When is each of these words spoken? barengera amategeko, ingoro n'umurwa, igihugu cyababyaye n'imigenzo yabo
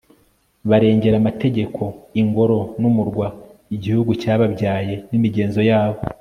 barengera 0.69 1.15
amategeko, 1.21 1.81
ingoro 2.21 2.59
n'umurwa, 2.81 3.27
igihugu 3.75 4.11
cyababyaye 4.21 4.95
n'imigenzo 5.09 5.61
yabo 5.69 5.99